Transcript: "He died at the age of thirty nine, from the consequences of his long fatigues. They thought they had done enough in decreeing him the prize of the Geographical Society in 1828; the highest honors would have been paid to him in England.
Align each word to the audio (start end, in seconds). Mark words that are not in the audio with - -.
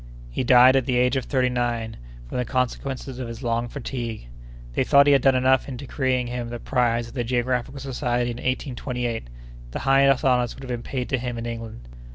"He 0.31 0.43
died 0.43 0.75
at 0.75 0.87
the 0.87 0.97
age 0.97 1.15
of 1.15 1.25
thirty 1.25 1.49
nine, 1.49 1.95
from 2.27 2.39
the 2.39 2.43
consequences 2.45 3.19
of 3.19 3.27
his 3.27 3.43
long 3.43 3.67
fatigues. 3.67 4.25
They 4.73 4.83
thought 4.83 5.05
they 5.05 5.11
had 5.11 5.21
done 5.21 5.35
enough 5.35 5.67
in 5.69 5.77
decreeing 5.77 6.25
him 6.25 6.49
the 6.49 6.57
prize 6.57 7.09
of 7.09 7.13
the 7.13 7.23
Geographical 7.23 7.79
Society 7.79 8.31
in 8.31 8.37
1828; 8.37 9.27
the 9.69 9.77
highest 9.81 10.25
honors 10.25 10.55
would 10.55 10.63
have 10.63 10.69
been 10.69 10.81
paid 10.81 11.07
to 11.09 11.19
him 11.19 11.37
in 11.37 11.45
England. 11.45 11.87